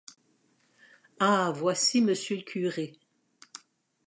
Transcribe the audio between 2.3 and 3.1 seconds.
le curé.